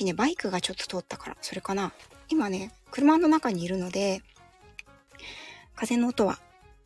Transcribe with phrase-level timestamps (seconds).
[0.00, 1.92] きね、バイクがちょっと通ったから、それかな。
[2.28, 4.22] 今ね、車の中にいるので、
[5.76, 6.38] 風の音は、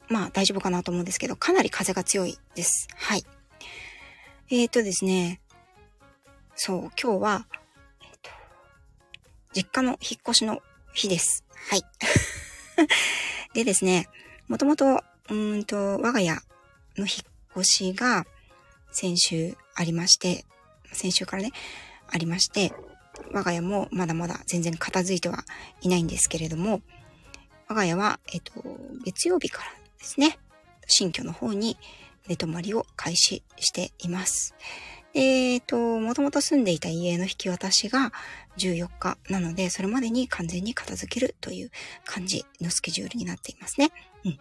[0.09, 2.89] まあ大丈夫かなと思うんですけど、かなり風が強いです。
[2.95, 3.25] はい。
[4.51, 5.41] えっ、ー、とですね、
[6.57, 7.47] そう、今日は、
[8.03, 8.31] え、ー、と、
[9.55, 10.61] 実家の引っ越しの
[10.93, 11.45] 日です。
[11.71, 11.83] はい。
[13.55, 14.09] でですね、
[14.49, 16.35] もともと、うんと、我が家
[16.97, 18.27] の引っ越しが
[18.91, 20.45] 先週ありまして、
[20.93, 21.53] 先週からね、
[22.09, 22.73] ありまして、
[23.33, 25.45] 我が家もまだまだ全然片付いては
[25.81, 26.83] いないんですけれども、
[27.69, 28.53] 我が家は、えっと、
[29.05, 30.39] 月曜日からですね、
[30.87, 31.77] 新居の方に
[32.29, 34.55] 寝泊まりを開始しています。
[35.15, 38.13] えっ、と、もともと住んでいた家の引き渡しが
[38.59, 41.71] 14日なので、それまでに完全に片付けるという
[42.05, 43.91] 感じのスケジュールになっていますね。
[44.25, 44.39] うん。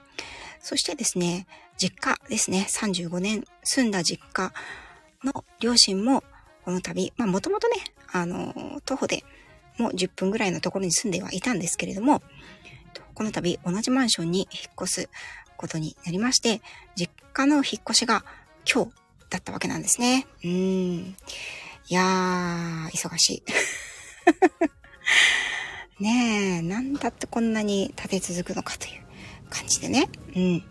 [0.60, 1.46] そしてですね、
[1.78, 4.52] 実家ですね、35年住んだ実家
[5.24, 6.24] の両親も
[6.64, 7.76] この度、まあもともとね、
[8.12, 9.24] あの、徒歩で
[9.78, 12.22] もう10分ぐらいのところに住んではいたんですけれども、
[13.14, 15.10] この度同じマンションに引っ越す
[15.58, 16.62] ことになりまして、
[16.96, 18.24] 実家の引っ越しが
[18.72, 18.92] 今日
[19.30, 20.28] だったわけなんですね。
[20.44, 21.16] うーん。
[21.90, 23.44] いやー、忙しい。
[26.04, 29.02] ねえ、なんだってこんなに立て続くのかという
[29.50, 30.10] 感じでね。
[30.36, 30.64] うん。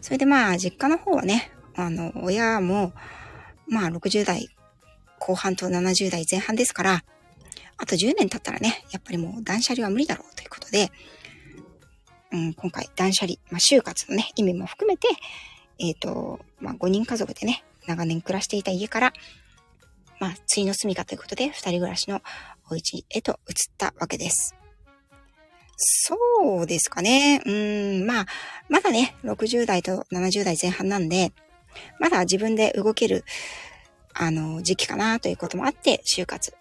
[0.00, 2.92] それでまあ、実家の方はね、あの、親も、
[3.66, 4.53] まあ、60代
[5.26, 7.04] 後半と70代前半ですから、
[7.78, 10.92] あと10年経ったらね、やっぱりもう断捨離は無理だろうということで、
[12.30, 15.08] うん、今回断捨離、まあ、就活のね、意味も含めて、
[15.78, 19.12] えっ、ー、と、まあ、5人家族でね、長年暮らしていた家から、
[20.20, 22.20] まあ、ついの住みかということで、2人暮らしの
[22.70, 24.54] お家へと移ったわけです。
[25.76, 26.16] そ
[26.60, 27.40] うですかね。
[27.46, 27.50] う
[28.02, 28.26] ん、まあ、
[28.68, 31.32] まだね、60代と70代前半なんで、
[31.98, 33.24] まだ自分で動ける、
[34.14, 36.54] あの、時期かなということもあって、就活。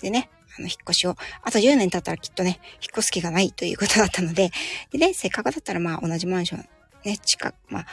[0.00, 4.50] でね、あの、引っ越しを、あと10年経ったらきっとね、引っ越す気がないということだったので、
[4.90, 6.68] でね、せっかくだったらまあ同じマンション、
[7.04, 7.86] ね、近く、まあ、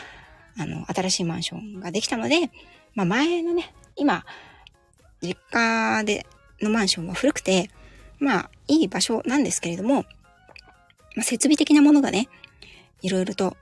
[0.59, 2.51] あの、新しいマンションができたので、
[2.95, 4.25] まあ前のね、今、
[5.21, 6.25] 実家で、
[6.61, 7.69] のマンションは古くて、
[8.19, 10.05] まあ、いい場所なんですけれども、
[11.15, 12.29] まあ、設備的なものがね、
[13.01, 13.57] いろいろと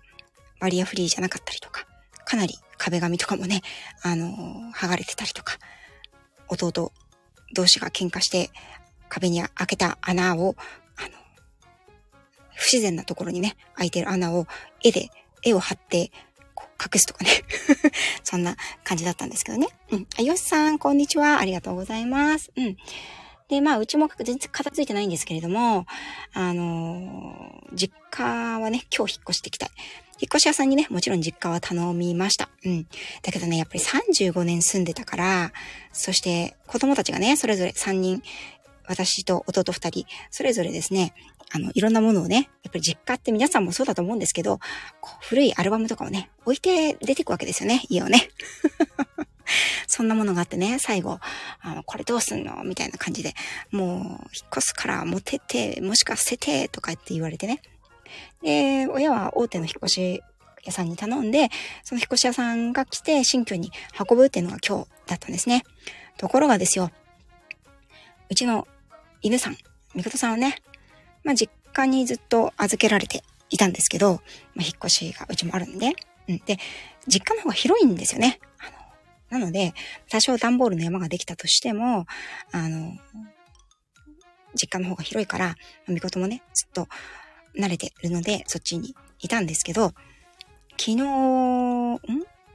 [0.59, 1.87] バリアフリーじゃなかったりとか、
[2.31, 3.61] かなり壁紙とかもね、
[4.03, 5.57] あのー、剥がれてたりとか、
[6.47, 6.93] 弟
[7.53, 8.51] 同士が喧嘩して
[9.09, 10.55] 壁に開けた穴を、
[10.95, 11.09] あの、
[12.55, 14.47] 不自然なところにね、開いてる穴を
[14.81, 15.09] 絵で、
[15.43, 16.13] 絵を貼って、
[16.81, 17.31] 隠すとかね
[18.23, 18.55] そんな
[18.85, 19.67] 感じだったんですけどね。
[19.91, 20.07] うん。
[20.17, 21.37] あ、よしさん、こんにちは。
[21.39, 22.49] ありがとうございます。
[22.55, 22.77] うん。
[23.49, 25.85] で、まあ、うちも全然片付いてないんですけれども、
[26.31, 29.69] あのー、実家はね、今日引っ越してきたい。
[30.21, 32.49] 引っ越し屋さんにね、もちろん実家は頼みました。
[32.63, 32.83] うん。
[33.23, 35.51] だけどね、やっぱり35年住んでたから、
[35.91, 38.21] そして子供たちがね、それぞれ3人、
[38.85, 41.15] 私と弟2人、それぞれですね、
[41.49, 44.59] あの、いろんなものをね、やっぱり実家って皆さんもそうだと思うんですけど、
[45.01, 48.29] こう古いアルバムとかをね、置いて出てくわけですよね、家をね。
[49.87, 51.19] そんなものがあってね、最後、
[51.61, 52.63] あの、これどうすんの？
[52.63, 53.33] みたいな感じで、
[53.71, 54.17] もう、引っ
[54.55, 57.61] 越すから持ってて、もしくは捨てて、とかって言われてね。
[58.41, 60.23] で、親は大手の引っ越し
[60.63, 61.49] 屋さんに頼んで、
[61.83, 63.71] その引っ越し屋さんが来て新居に
[64.09, 65.63] 運ぶっていうのが今日だったんですね。
[66.17, 66.91] ところがですよ、
[68.29, 68.67] うちの
[69.21, 69.57] 犬さん、
[69.93, 70.61] みことさんはね、
[71.23, 74.21] まあ、実家にずっと預けられていたんですけど、
[74.55, 75.93] まあ、引っ越しがうちもあるんで、
[76.27, 76.37] うん。
[76.45, 76.57] で、
[77.07, 78.39] 実家の方が広いんですよね。
[79.29, 79.73] あの、なので、
[80.09, 82.05] 多少段ボールの山ができたとしても、
[82.51, 82.97] あの、
[84.55, 85.55] 実家の方が広いから、
[85.87, 86.87] みこともね、ずっと
[87.55, 89.93] 慣れてるので、そっちにいたんですけど、
[90.77, 91.99] 昨日、ん？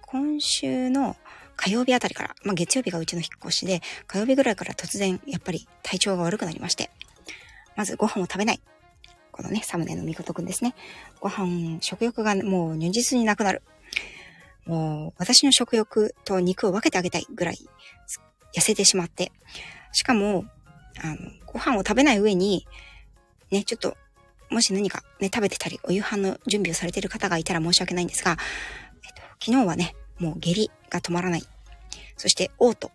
[0.02, 1.16] 今週の
[1.56, 6.90] 火曜日あたりから、まあ、月曜日がうちの引っ越しで、火曜日ぐらいから突然、やっぱり体調が悪くなりまして、
[7.76, 8.60] まずご飯を食べない。
[9.32, 10.74] このね、サムネのみことくんですね。
[11.20, 13.62] ご飯、食欲がもう如実になくなる。
[14.64, 17.58] もう、私の食欲と肉を分けてあげたいぐらい、
[18.54, 19.32] 痩せてしまって。
[19.92, 20.46] しかも、
[21.02, 21.16] あの、
[21.46, 22.66] ご飯を食べない上に、
[23.50, 23.96] ね、ちょっと、
[24.50, 28.36] もし何かね、食べてたり、お夕飯の準備をされている方がいたら申し訳ないんですが、
[29.04, 31.42] えっと、昨日はね、もう下痢が止まらない。
[32.16, 32.90] そして、嘔吐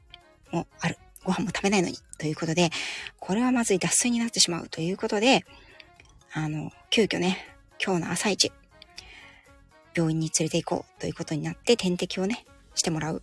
[0.51, 0.97] もある。
[1.23, 1.97] ご飯も食べないのに。
[2.17, 2.69] ということで、
[3.19, 5.45] これはまずい脱水になってしまうということで、
[6.33, 8.51] あの、急遽ね、今日の朝一、
[9.93, 13.21] 病院に連れて行こうということになって、点滴をね、してもらう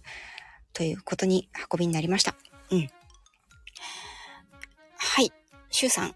[0.73, 2.37] ということに運びになりました。
[2.71, 2.89] うん。
[4.97, 5.33] はい。
[5.71, 6.15] シュウさん、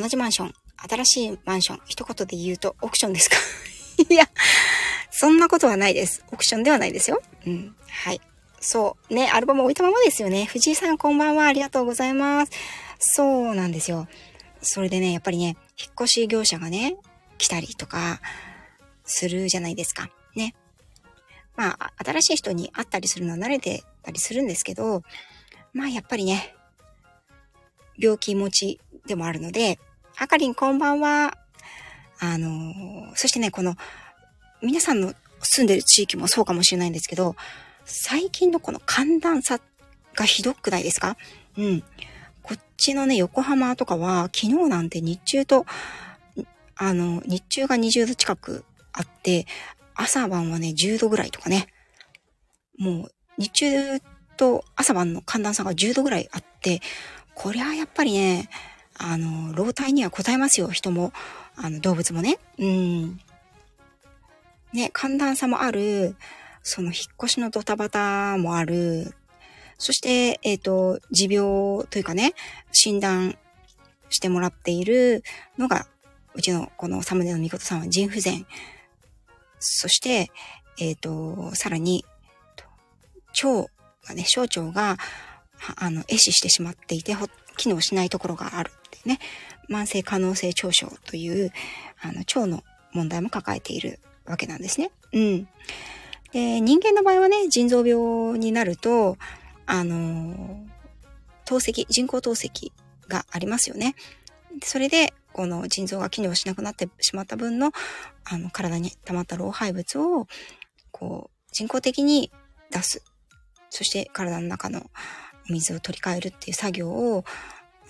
[0.00, 0.54] 同じマンション、
[0.88, 3.36] 新しいマンション、一言で言うとオークションですか？
[4.08, 4.28] いや、
[5.10, 6.24] そんなことはないです。
[6.30, 7.22] オークションではないですよ。
[7.46, 7.74] うん。
[7.88, 8.20] はい。
[8.60, 9.14] そう。
[9.14, 10.44] ね、アルバム置いたままですよね。
[10.46, 11.46] 藤井さんこんばんは。
[11.46, 12.52] ありがとうございます。
[12.98, 14.08] そうなんですよ。
[14.62, 16.96] それでね、やっぱりね、引っ越し業者がね、
[17.38, 18.20] 来たりとか、
[19.04, 20.10] するじゃないですか。
[20.34, 20.54] ね。
[21.54, 25.02] まあ、新しい人に会ったりするのは慣れてたりするんですけど、
[25.72, 26.54] まあ、やっぱりね、
[27.98, 29.78] 病気持ちでもあるので、
[30.18, 31.36] あかりんこんばんは。
[32.18, 33.74] あのそしてね、この、
[34.62, 37.36] 皆さんの住んでる地域もそうかもしれないんですけど、
[37.84, 39.60] 最近のこの寒暖差
[40.14, 41.16] がひどくないですか？
[41.58, 41.82] うん。
[42.42, 45.66] こっちのね、横浜とかは、昨日なんて日中と、
[46.76, 49.46] あの、日中が20度近くあって、
[49.94, 51.66] 朝晩はね、10度ぐらいとかね。
[52.78, 54.00] もう、日中
[54.36, 56.80] と朝晩の寒暖差が10度ぐらいあって、
[57.34, 58.48] こりゃやっぱりね、
[58.98, 61.12] あの、老体には応えますよ、人も。
[61.56, 62.38] あの、動物もね。
[62.58, 63.20] うん。
[64.72, 66.16] ね、寒暖差もある。
[66.62, 69.14] その引っ越しのドタバタもある。
[69.78, 72.34] そして、えっ、ー、と、持病というかね、
[72.72, 73.36] 診断
[74.08, 75.22] してもらっている
[75.58, 75.86] のが、
[76.34, 78.46] うちのこのサムネのみことさんは腎不全。
[79.58, 80.30] そして、
[80.78, 82.04] えっ、ー、と、さらに、
[83.42, 83.70] 腸
[84.06, 84.96] がね、小腸が、
[85.76, 87.14] あの、壊死してしまっていて、
[87.56, 88.72] 機能しないところがある
[89.06, 89.18] ね、
[89.68, 91.52] 慢性可能性腸症という、
[92.00, 92.62] あの、腸の
[92.92, 94.90] 問題も抱えているわけなんですね。
[95.12, 95.48] うん。
[96.32, 99.16] で、人間の場合はね、腎臓病になると、
[99.66, 100.66] あの、
[101.44, 102.72] 透析、人工透析
[103.08, 103.94] がありますよね。
[104.62, 107.72] それで、この腎臓が機能しなくなってしまった分の、
[108.24, 110.26] あの、体に溜まった老廃物を、
[110.90, 112.32] こう、人工的に
[112.70, 113.02] 出す。
[113.70, 114.90] そして体の中の
[115.48, 117.24] 水を取り替えるっていう作業を、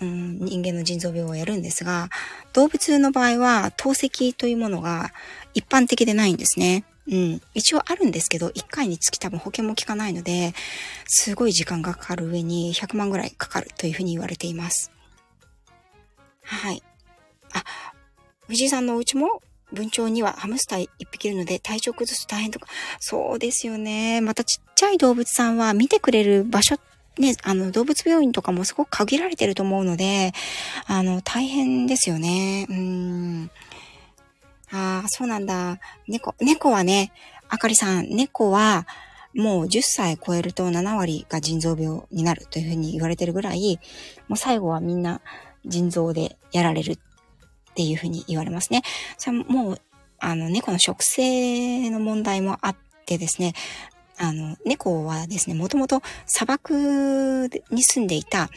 [0.01, 2.09] うん、人間の腎臓病はやるんですが、
[2.53, 5.11] 動物の場合は透析というものが
[5.53, 6.85] 一般的でないんですね。
[7.09, 7.41] うん。
[7.53, 10.53] 一応あるんですけど、1回につき多分保険も効かないので、
[11.05, 14.91] すごい時間がかかる上に100万ぐらいかかるというふうに言われています。
[16.43, 16.83] はい。
[17.53, 17.63] あ、
[18.47, 19.41] 藤井さんのお家も
[19.71, 22.67] 文鳥にはハムスター一匹いるので体調崩すと大変とか。
[22.99, 24.21] そうですよね。
[24.21, 26.77] またちっちゃい動物さんは見てくれる場所
[27.19, 30.33] ね、あの、動物病院とかもすごく限られてると思うので、
[30.85, 32.67] あの、大変ですよね。
[32.69, 33.51] うん。
[34.71, 35.79] ああ、そうなんだ。
[36.07, 37.11] 猫、猫はね、
[37.49, 38.87] あかりさん、猫は、
[39.33, 43.79] もう10歳超えると7割が腎臓病になるというふうに言われてるぐらい、
[44.27, 45.21] もう最後はみんな
[45.65, 46.97] 腎臓でやられるっ
[47.75, 48.81] ていうふうに言われますね。
[49.17, 49.81] それもう、
[50.19, 53.53] あの、猫の食性の問題もあってですね、
[54.17, 58.49] あの、猫はですね、もともと砂漠に住んでいた、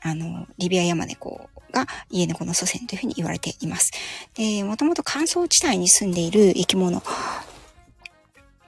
[0.00, 3.90] あの、リビアヤマネコが家猫の祖先というふうに言われています。
[4.34, 7.02] で、もともと乾燥地帯に住んでいる生き物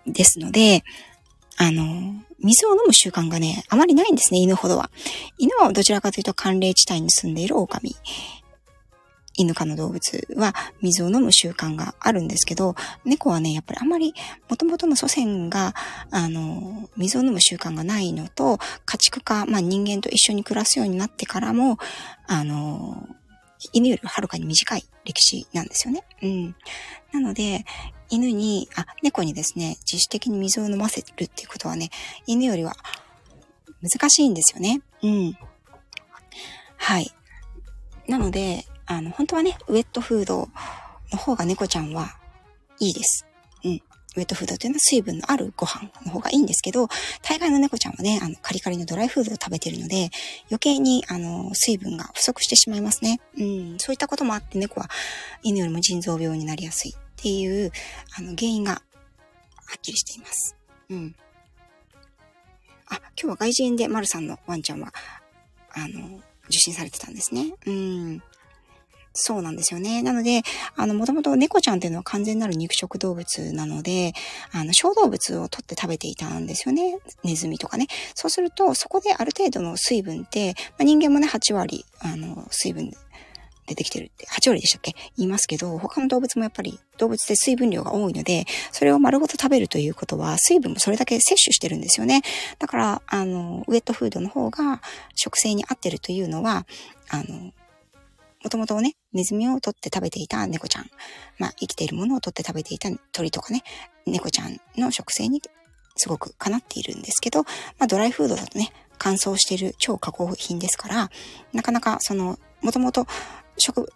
[0.07, 0.83] ですので、
[1.57, 4.91] あの、水を飲む習慣がね、あまりないんですね、犬ほどは。
[5.39, 7.97] 犬はどちらかというと寒冷地帯に住んでいる狼
[9.39, 10.53] 犬科の動物は
[10.83, 14.13] 水を飲む習慣があるんですけど、猫はね、やっぱりあんまり
[14.51, 15.75] 元々の祖先が、
[16.11, 21.79] あの、水を飲む習慣がないのと、家畜化、まあ人間と一緒に暮らすようになってからも、
[22.27, 23.09] あの、
[23.73, 26.03] 犬よりはるかに短い歴史なんですよね。
[26.23, 26.57] うん。
[27.13, 27.65] なので、
[28.11, 31.91] 犬に、あ、猫にですね、自主的に水を飲ませるっていうことはね、
[32.27, 32.75] 犬よりは
[33.83, 34.81] 難しいんですよね。
[35.03, 35.39] うん。
[36.77, 37.13] はい。
[38.09, 40.49] なので、あの、本当はね、ウェットフード
[41.13, 42.17] の方が猫ちゃんは
[42.81, 43.27] いいです。
[43.65, 43.83] うん。
[44.17, 46.89] ウェットフードというのは水分のあるご飯の方がいいんですけど、
[47.23, 50.11] 大概の猫ちゃんはね、あの、カリカリのドライフードを食べてるので、
[50.51, 53.21] 余計に、あの、水分が不足してしまいますね。
[53.37, 53.79] うん。
[53.79, 54.89] そういったこともあって猫は
[55.43, 57.71] 犬よりも腎臓病になりやすいっていう、
[58.17, 58.81] あの、原因がは
[59.77, 60.57] っきりしています。
[60.89, 61.15] うん。
[62.87, 64.95] あ、今日は外人で丸さんのワンちゃんは、
[65.73, 67.53] あの、受診されてたんですね。
[67.67, 68.23] うん。
[69.21, 70.03] そうなんですよね。
[70.03, 70.43] なので、
[70.77, 74.13] あの、もともと猫ちゃんっていうのは完全なる肉食動物なので、
[74.53, 76.99] あの、小動物を取って食べていたんですよね。
[77.25, 77.89] ネズミとかね。
[78.15, 82.93] そうすると、そこである程度の水分って、まあ、人間もね、8割、あの、水分
[83.67, 84.95] 出てきてるって、8割でしたっけ？
[85.19, 92.23] 言いますけど、他の動物もやっぱり動物って水分量が多いので、それを丸ごと食べるということは、水分もそれだけ摂取してるんですよね。
[92.59, 94.81] だから、あの、ウェットフードの方が
[95.17, 96.67] 食性に合ってるというのは、
[97.11, 97.53] あの、
[98.43, 100.91] もともとね、ネズミを取って食べていた猫ちゃん、
[101.39, 103.63] まあ、生きているものを取って食べていた鳥とかね、
[104.07, 105.41] 猫ちゃんの食性に
[105.97, 107.49] すごくかなっているんですけど、ま
[107.81, 111.11] あ、ドライフードだとね、乾燥している超加工品ですから、
[111.53, 113.07] なかなかその、もともと
[113.57, 113.93] 食、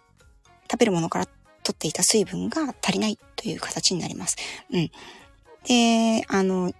[0.71, 1.25] 食べるものから
[1.63, 4.35] 取っていた水分が足りないという形になります。
[4.71, 4.91] うん。
[5.65, 6.71] で、あの、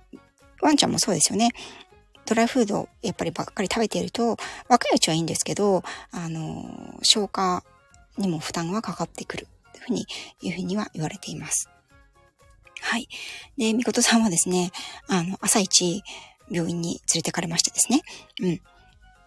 [0.62, 1.52] ワンちゃんもそうですよね。
[2.26, 4.38] ドライフードやっぱりばっかり食べていると、
[4.70, 7.64] 若いうちはいいんですけど、あの、消化
[8.18, 9.48] にも負担はかかってくる。
[9.74, 10.08] というふうに、
[10.42, 11.70] いうふうには言われています。
[12.82, 13.08] はい。
[13.58, 14.72] で、みことさんはですね、
[15.08, 16.04] あの、朝一、
[16.52, 18.02] 病院に連れてかれましてですね。
[18.42, 18.62] うん。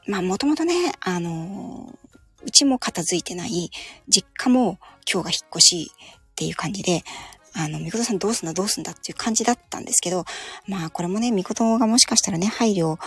[0.06, 1.98] まあ、もともとね、あの、
[2.44, 3.70] うちも片付いてない、
[4.08, 4.78] 実家も
[5.10, 7.02] 今日が引っ越しっていう感じで、
[7.54, 10.24] あの、みことさんどうすんだどうすんだっていう感じだったんですけど、
[10.68, 12.98] まあ、これもね、みことがもしかしたらね、配慮、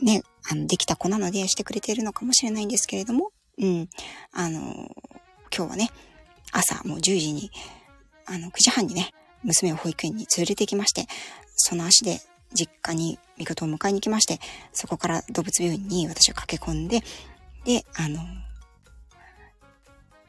[0.00, 3.88] ね、あの、できた子なのでしてくれているのかもしれないんですけれども、うん。
[4.32, 4.94] あの、
[5.54, 5.90] 今日はね、
[6.52, 7.50] 朝もう10時に、
[8.26, 9.10] あの、9時半にね、
[9.42, 11.06] 娘を保育園に連れて行きまして、
[11.56, 12.20] その足で
[12.54, 14.38] 実家に味方を迎えに行きまして、
[14.72, 17.02] そこから動物病院に私は駆け込んで、
[17.64, 18.20] で、あの、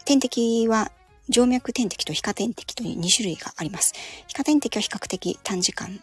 [0.05, 0.91] 点滴は
[1.31, 3.93] 静脈点滴と皮下点滴という2種類があります。
[4.27, 5.99] 皮下点滴は比較的短時間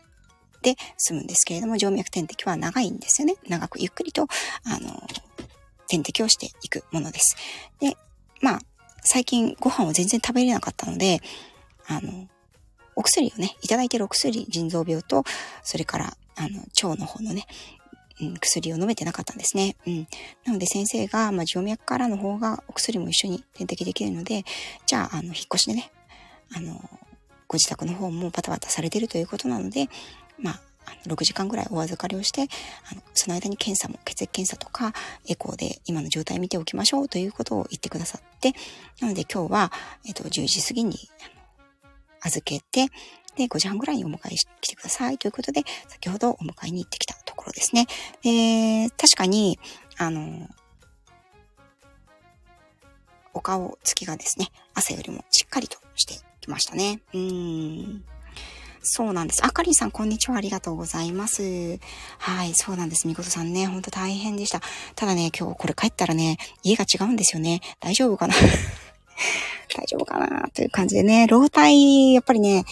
[0.63, 3.35] で済むんですけれども、静脈点滴は長いんですよね。
[3.49, 4.27] 長くゆっくりと、
[4.65, 5.03] あの、
[5.91, 7.37] 点滴をしていくものです。
[7.81, 7.97] で、
[8.41, 8.61] まあ、
[9.03, 11.21] 最近ご飯を全然食べれなかったので、
[11.89, 12.29] あの、
[12.95, 15.25] お薬をね、いただいてるお薬、腎臓病と、
[15.63, 17.47] それから、あの、腸の方のね、
[18.21, 19.77] うん、薬を飲めてなかったんですね。
[19.87, 20.07] うん。
[20.45, 24.45] なので先生が、まあ、静脈からの方がお薬も一緒に点滴できるので、
[24.87, 25.91] じゃあ、あの、引っ越しでね、
[26.55, 26.75] あの、
[27.49, 29.89] ご自宅の方もバタバタされてるということなので、
[30.39, 30.61] まあ、
[31.07, 32.43] 6時間ぐらいお預かりをして、
[32.91, 34.93] あのその間に検査も、血液検査とか、
[35.29, 38.55] エコーで今の状態見ておきましょうということを言ってくださって、
[39.01, 39.73] なので今日は、
[40.07, 40.97] えっと、10時過ぎに、
[42.23, 42.89] 預けて、
[43.37, 47.87] で、5時半ぐらいにお迎えしてきてくださいということで、先ほどお迎えに行ってきたところですね。
[48.23, 49.59] で、確かに、
[49.97, 50.49] あの、
[53.33, 57.01] お顔つきがですね、朝よりもしっかりとしてきましたね。
[57.15, 58.05] うん。
[58.83, 59.45] そうなんです。
[59.45, 60.37] あかりんさん、こんにちは。
[60.37, 61.79] ありがとうございます。
[62.19, 63.07] はい、そうなんです。
[63.07, 64.63] みことさんね、ほんと大変でした。
[64.95, 67.61] ただね、今日これ帰ったらね、家が違うんですよね。
[67.79, 68.35] 大丈夫かな？
[69.77, 70.49] 大丈夫かな？
[70.55, 72.65] という感じでね、老体、やっぱりね、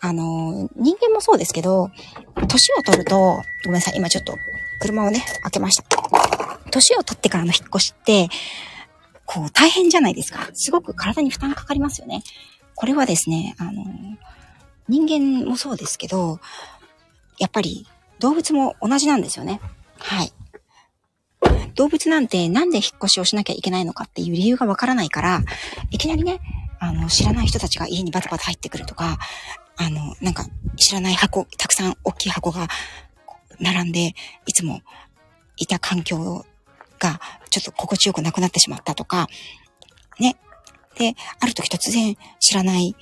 [0.00, 1.90] あの、人間もそうですけど、
[2.46, 4.36] 年を取ると、ごめんなさい、今ちょっと
[4.80, 5.84] 車をね、開けました。
[6.70, 8.28] 年を取ってからの引っ越しって、
[9.26, 10.48] こう大変じゃないですか。
[10.54, 12.22] すごく体に負担かかりますよね。
[12.76, 13.84] これはですね、あの、
[14.88, 16.40] 人間もそうですけど、
[17.38, 17.86] やっぱり
[18.18, 19.60] 動物も同じなんですよね。
[19.98, 20.32] はい。
[21.74, 25.42] 動物なんてなんで引っ越しをしなきゃいけないのかっていう理由がわからないから、
[25.90, 26.40] いきなりね、
[26.80, 29.18] あの、知らない人たちが家にバタバタ入ってくるとか、
[29.76, 30.44] あの、なんか、
[30.76, 32.66] 知らない箱、たくさん大きい箱が
[33.60, 34.14] 並んで、
[34.46, 34.80] いつも
[35.56, 36.44] いた環境
[36.98, 39.28] がちょっと心地よくなくなってしまったとか、
[40.18, 40.36] ね。
[40.96, 42.96] で、ある時突然知らない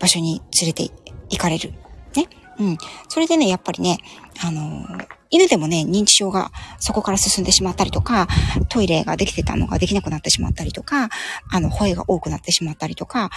[0.00, 0.90] 場所に連れて
[1.28, 1.72] 行かれる。
[2.16, 2.28] ね。
[2.58, 2.78] うん。
[3.08, 3.98] それでね、やっぱりね、
[4.42, 4.84] あの
[5.30, 8.26] 犬でもね、認知症がそこから進んでしまったりとか、
[8.68, 11.08] トイレができてたのができなくなってしまったりとか、
[11.50, 13.30] あの、声が多くなってしまったりとか、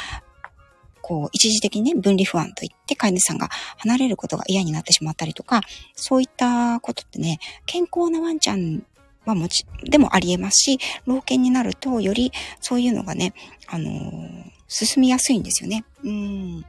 [1.02, 5.62] こう、一時的にね、分離不安といって、飼い主さんが離れることが嫌になってしまったりとか、
[5.94, 8.84] そういったことってね、健康なワンちゃん
[9.26, 13.34] はもち、でもあり得ますし、老犬になると、よりそういうのがね、
[13.68, 15.86] あのー、進みやすいんですよね。
[16.04, 16.66] うん。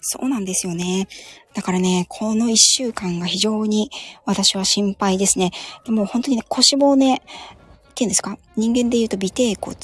[0.00, 1.08] そうなんですよね。
[1.54, 3.90] だからね、この一週間が非常に
[4.24, 5.52] 私は心配ですね。
[5.84, 7.18] でも本当にね、腰骨っ
[7.94, 8.38] ていうんですか？
[8.56, 9.76] 人間で言うと尾てい骨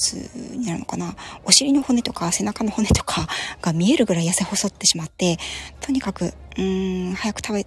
[0.55, 1.15] になるのかな？
[1.45, 3.27] お尻の骨とか背中の骨とか
[3.61, 5.37] が見えるぐらい痩せ細ってしまって、
[5.81, 7.65] とにかく、うーん、早く食べ、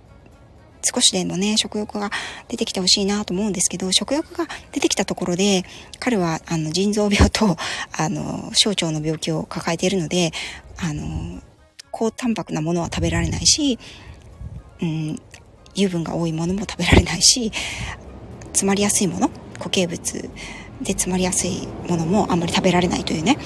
[0.86, 2.10] 少しでもね、食欲が
[2.48, 5.64] 出てきてほしいなと思うんですけど、食欲が出てきたところで、
[5.98, 7.56] 彼は、あの、腎臓病と、
[7.96, 10.32] あの、小腸の病気を抱えているので、
[10.76, 11.42] あの、
[11.90, 13.78] 高タンパクなものは食べられないし、
[14.80, 15.20] うん、
[15.74, 17.50] 油分が多いものも食べられないし、
[18.48, 20.30] 詰まりやすいもの、固形物
[20.82, 23.38] で詰まりやすいものもあんまり食べられないというね、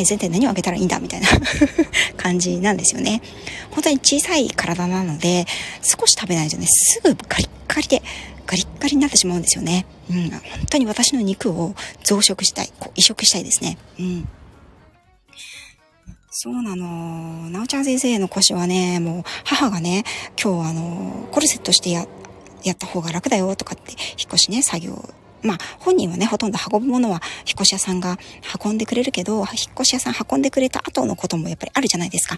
[0.00, 1.28] 一体全体何をあげたらいいんだみたいな
[2.16, 3.22] 感じなんですよね。
[3.70, 5.46] 本当に小さい体なので、
[5.82, 8.02] 少し食べないとね、すぐガリッガリで、
[8.46, 9.86] ガリッガリになってしまうんですよね。
[10.10, 11.74] うん、本当に私の肉を
[12.04, 13.78] 増殖したい、こう移植したいですね。
[13.98, 14.28] うん。
[16.30, 17.48] そうなの。
[17.50, 20.04] なおちゃん先生の腰はね、もう母がね、
[20.42, 22.06] 今日あの、コルセットしてや、
[22.62, 23.98] やった方が楽だよとかって、引っ
[24.28, 25.14] 越しね、作業。
[25.46, 28.18] まあ、本人はね、ほとんど運ぶものは引っ越し屋さんが
[28.62, 32.36] 運んでくれるけど、引っ越し屋さん運んでくれた後のこともやっぱりあるじゃないですか。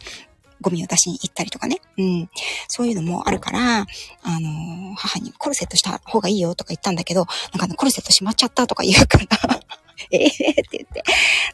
[0.60, 1.80] ゴミを出しに行ったりとかね。
[1.96, 2.30] うん。
[2.68, 3.86] そういうのもあるから、
[4.22, 9.60] あの、母にコルセットした方がいいよとか言ったんだけど、なんかね、コルセットしまっちゃったとか言うから
[10.10, 11.02] ええって言って。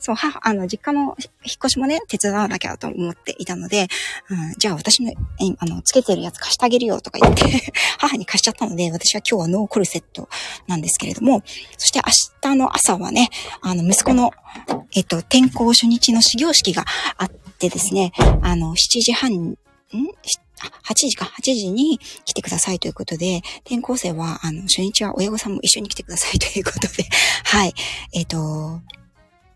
[0.01, 3.89] そう、母、あの、実家の引っ越しもね、手伝わなきゃと思っていたので、
[4.29, 5.13] うん、じゃあ私の、
[5.59, 10.29] あの、つけてるやつ貸してあげるよとか言って 母に貸しちゃったので、私は今日はノーコルセット
[10.67, 11.43] なんですけれども、
[11.79, 13.31] そして明日の朝はね、
[13.61, 14.31] あの、息子の、
[14.95, 16.85] えっと、転校初日の始業式が
[17.17, 19.57] あってですね、あの、7時半、ん
[20.85, 27.05] ？8時か、8時に来てくださいということで、転校生は、あの、初日は親御さんも一緒に来てください ということで、
[27.45, 27.75] はい。
[28.13, 28.81] えっ、ー、と、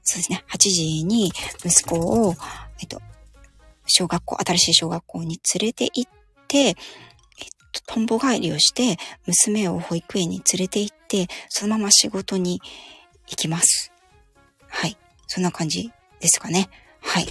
[0.03, 1.33] そうですね、8時に
[1.65, 2.35] 息子を、
[2.81, 3.01] えっ、ー、と、
[3.87, 6.13] 小学校、新しい小学校に連れて行っ
[6.47, 6.75] て、えっ
[7.73, 12.61] と、トンボ帰りをして、娘を保育園に連れて行って、そのまま仕事に
[13.29, 13.93] 行きます。
[14.69, 14.97] はい。
[15.27, 16.69] そんな感じですかね。
[17.01, 17.29] はい。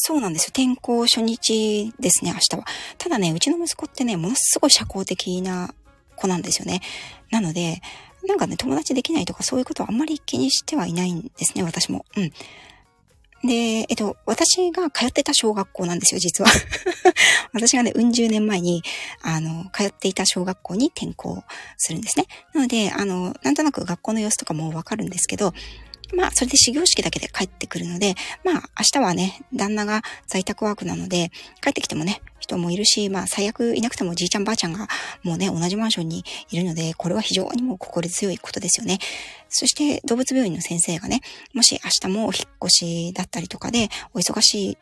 [0.00, 0.48] そうなんですよ。
[0.50, 2.64] 転校初日ですね、明日は。
[2.98, 5.74] ただね、うちの息子ってね、ものすごい社交的な
[6.16, 6.80] 子なんですよね。
[7.30, 7.82] なので、
[8.26, 12.04] なんかね、友達できないとかそういうことはあんまり気にしてはいないんですね、私も。
[12.16, 12.32] うん。
[13.44, 16.50] で、えっと、私が通ってた小学校なんですよ、実は。
[17.52, 18.82] 私がね、うん十年前に、
[19.22, 21.44] あの、通っていた小学校に転校
[21.76, 22.26] するんですね。
[22.52, 25.54] なので、あの、なんとなく学校の様子とかもわかるんですけど、
[26.14, 31.30] まあ、それで始業式だけで帰ってくるので、まあ、明日はね、旦那が在宅ワークなので、
[31.62, 34.88] 帰ってきてもね、人もいるし、まあ、最悪いなくてもじいちゃんばあちゃんが
[35.22, 38.98] もうね、同じマンションにいるので、これは非常にもう心強いことですよね。
[39.48, 41.20] そして、動物病院の先生がね、
[41.54, 44.78] もし明日もお引っ越しだったりとかで、お忙しい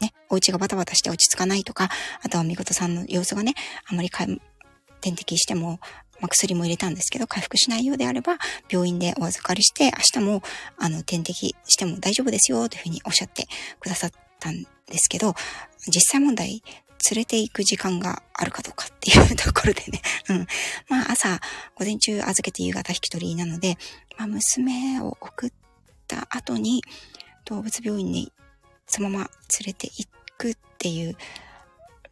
[0.00, 1.88] ね、お家がバタバタして落ち着かないとか、
[2.22, 3.54] あとはみことさんの様子がね、
[3.86, 5.80] あまり点滴しても、
[6.20, 10.42] まあ、薬も入れたんですけど、回復しないようであれば、病院でお預かりして、明日も、
[10.78, 13.46] あの、点滴しても大丈夫ですよ、というふうにおっしゃって
[13.80, 15.34] くださったんですけど、
[15.88, 16.62] 実際問題、
[17.10, 20.00] 連れて行く時間があるかどうかっていうところでね。
[20.28, 20.46] うん。
[20.88, 21.40] まあ朝、
[21.76, 23.78] 午前中預けて夕方引き取りなので、
[24.16, 25.52] まあ娘を送っ
[26.08, 26.82] た後に
[27.44, 28.32] 動物病院に
[28.86, 31.16] そのまま連れて行くっていう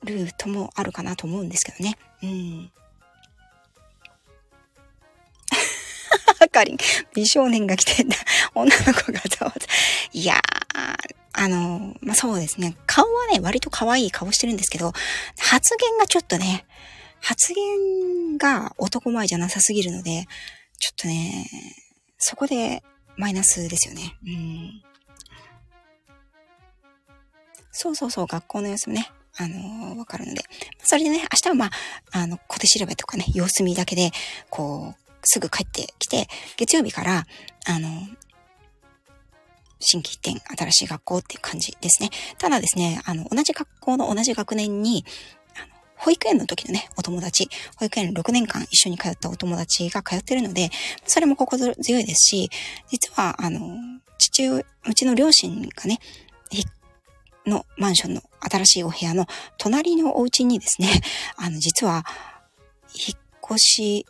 [0.05, 1.97] ルートもあるかなと思うんですけどね。
[2.23, 2.73] うん。
[6.45, 6.77] あかりん、
[7.15, 8.05] 美少年が来て。
[8.55, 9.67] 女の子がざわざ。
[10.13, 12.77] いやー、あの、まあ、そうですね。
[12.87, 14.93] 顔はね、割と可愛い顔してるんですけど、
[15.39, 16.67] 発言がちょっとね、
[17.21, 20.27] 発言が男前じゃなさすぎるので、
[20.79, 21.49] ちょっとね、
[22.19, 22.83] そこで
[23.17, 24.17] マイナスですよね。
[24.27, 24.83] うん。
[27.73, 30.43] そうそうそう、学校の様子もね、あの、わかるので。
[30.83, 31.71] それでね、明日はまあ、
[32.13, 34.13] あの、小手調べとかね、様子見だけで、
[34.51, 37.27] こう、すぐ帰ってきて、月曜日から、
[37.67, 37.89] あの、
[39.81, 42.11] 新規一点、新しい学校っていう感じですね。
[42.39, 45.05] ただですね、あの、同じ学校の同じ学年に、
[45.97, 50.71] 保育園の時のね、お友達、保育園6年間一緒に通ったお友達が通ってるので、
[51.07, 52.51] それも心強いですし、
[52.89, 53.61] 実は、あの、
[54.19, 55.99] 父親、うちの両親がね、
[57.47, 59.27] のマンションの新しいお部屋の
[59.59, 60.89] 隣のお家にですね、
[61.37, 62.05] あの、実は、
[62.95, 64.07] 引っ越し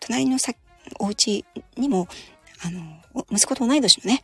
[0.00, 0.52] 隣のさ、
[0.98, 1.44] お家
[1.76, 2.08] にも、
[2.64, 4.22] あの、息子と同い年のね、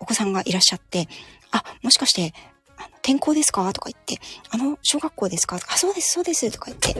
[0.00, 1.08] お子さんがいらっしゃって、
[1.50, 2.34] あ、もしかして、
[2.76, 3.72] あの転校ですか？
[3.72, 4.18] とか言って、
[4.50, 5.56] あの、小学校ですか？
[5.56, 6.94] あ、そうです、そうです、とか言って。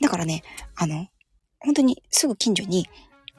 [0.00, 0.42] だからね、
[0.74, 1.08] あの、
[1.60, 2.88] 本当にすぐ近所に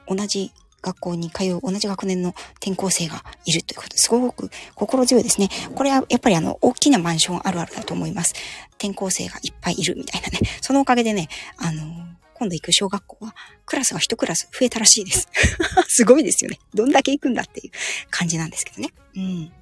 [0.08, 5.48] 同じ学校に通う同じ学年の転校生がいるということ、すごく心強いですね。
[5.74, 8.34] これはやっぱりあの、大きなマンションあるあるだと思います。
[8.78, 10.38] 転校生がいっぱいいるみたいなね。
[10.60, 15.28] そのおかげでね、あの、今度行く小学校は、クラスが一クラス増えたらしいです。
[15.88, 16.58] すごいですよね。
[16.74, 17.72] どんだけ行くんだっていう
[18.10, 18.92] 感じなんですけどね。
[19.16, 19.52] うん。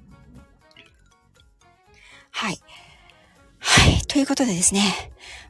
[2.31, 2.59] はい。
[3.59, 4.01] はい。
[4.07, 4.81] ということでですね、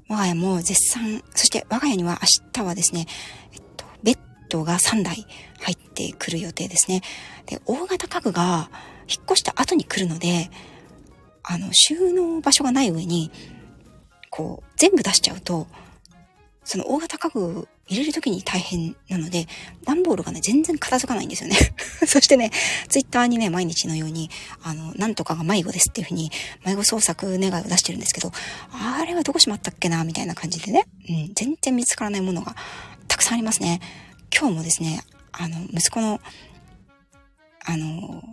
[0.08, 3.08] 我が家も絶賛、そして我が家には明日はですね、
[3.54, 5.26] えっと、ベッドが3台
[5.62, 7.02] 入ってくる予定ですね。
[7.46, 8.70] で、大型家具が
[9.08, 10.52] 引っ越した後に来るので、
[11.44, 13.32] あの、収納場所がない上に、
[14.30, 15.68] こう、全部出しちゃうと、
[16.63, 19.47] その大型家具入れるときに大変なので、
[19.84, 21.58] 段ボールがね、全然片付かないんですよね。
[22.08, 22.52] そしてね、
[22.88, 24.30] ツイッターにね、毎日のように、
[24.62, 26.32] あの、なんとかが迷子ですっていうふうに、
[26.65, 28.32] 迷子捜索願いを出してるんですけど、
[28.71, 32.56] あれはどこしまったっけな、みたいな感じでね、うん、全然見つからないものが
[33.08, 33.82] たくさんありますね。
[34.36, 35.02] 今日もですね、
[35.34, 36.21] あの、息子の、
[37.65, 38.23] あの、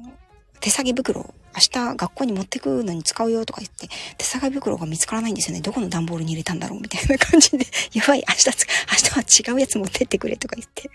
[0.61, 5.63] 手提げ袋明日学校に持ってくのに使うよとか言って、手提げ袋が見つからないんですよね。
[5.63, 10.91] どこの段ボールに入れたんだろうみたいな感じで、 やばい、明日、明日は違うやつ持ってってくれとか言って。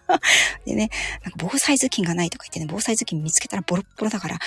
[0.64, 0.90] でね、
[1.22, 4.38] なんか防災頭巾がないとか言ってね、防災頭巾見つけたらボロッボロだから、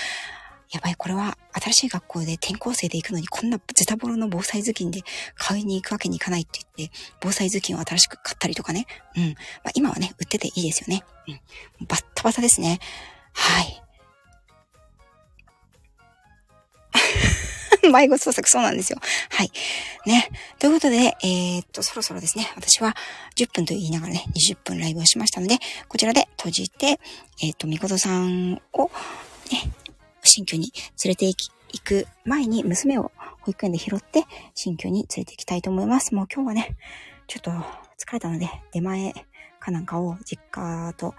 [0.71, 5.03] やばい、これは新しい学校で転校生で行くのにこんなズタボロの防災頭巾で
[5.35, 8.87] 買いに行くわけにいかないって言って、防災頭巾を新しく買ったりとかね。
[9.15, 9.29] うん。
[9.63, 11.03] まあ、今はね、売ってていいですよね。
[11.27, 11.87] うん。
[11.87, 12.79] バッタバタですね。
[13.33, 13.84] はい。
[17.91, 18.99] 迷子捜索、そうなんですよ。
[19.29, 19.51] はい。
[20.05, 20.29] ね。
[20.59, 22.95] ということで、えー、っと、そろそろですね、私は
[23.35, 26.99] 10分と言いながらね、20分ライブをしましたので、こちらで閉じて、
[27.41, 28.89] えー、っと、みことさんを、
[29.51, 29.71] ね、
[30.23, 30.71] 新居に
[31.03, 31.49] 連れて行
[31.83, 36.15] く前に娘を保育園で拾って新居に連れて行きたいと思います。
[36.15, 36.77] もう今日はね、
[37.27, 39.13] ちょっと疲れたので出前
[39.59, 41.15] かなんかを実家と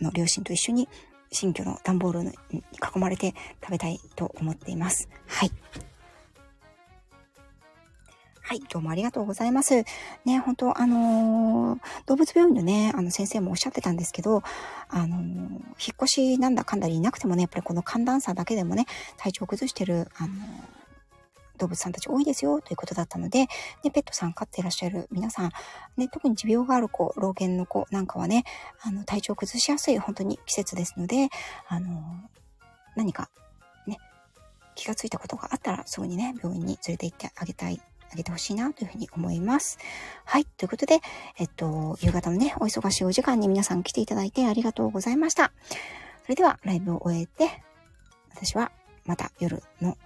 [0.00, 0.88] の両親と一緒に
[1.32, 5.08] 新居の段ボールに囲まれて食べたいと思っています。
[5.26, 5.50] はい。
[8.44, 9.84] はい、どうもありがとうございます。
[10.26, 14.42] ね、本当あのー、動物病院のね、あの先生もおっしゃってたんですけど、
[14.88, 15.58] あのー、引っ
[16.02, 18.84] 越しなんだかんだりいなくてもね、やっぱりこの寒暖差だけでもね、
[19.16, 20.32] 体調を崩してる、あのー、
[21.58, 23.48] 動物さんたち多いですよ、ということだったので、ね、
[23.92, 25.50] ペットさん飼ってらっしゃる皆さん、
[25.96, 28.44] ね、特に持病がある子、老犬の子なんかはね、
[28.82, 31.28] あの、体調を崩しやすい、本当に季節ですので、
[31.68, 32.02] あの、
[32.96, 33.30] 何か、
[33.86, 33.98] ね、
[34.74, 37.80] 気がついたことがあったら、すぐにね、病院に連れて行ってあげたい
[38.12, 39.78] あげてほしいなというふうに思います。
[40.24, 40.44] はい。
[40.44, 41.00] ということで、
[41.38, 45.52] えっと、夕方のね、お忙しいお時間に皆さん来ていただいてありがとうございました。
[46.22, 47.62] それでは、ライブを終えて、
[48.34, 48.70] 私は
[49.06, 49.96] また夜の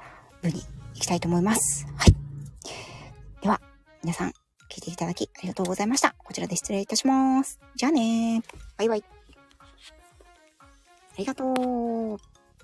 [0.40, 0.62] 部に
[0.96, 1.86] いきたいと思います。
[1.96, 2.14] はい。
[3.42, 3.60] では、
[4.02, 4.30] 皆さん、
[4.70, 6.14] 聞いていただきありがとうございました。
[6.18, 7.60] こちらで失礼いたします。
[7.76, 8.42] じゃあね
[8.78, 9.04] バイバイ。
[10.40, 12.35] ありがとう。